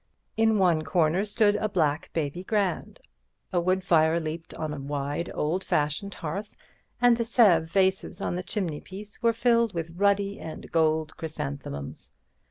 [0.35, 3.01] In one corner stood a black baby grand,
[3.53, 6.57] a wood fire leaped on a wide old fashioned hearth,
[6.99, 12.13] and the Sèvres vases on the chimneypiece were filled with ruddy and gold chrysanthemums.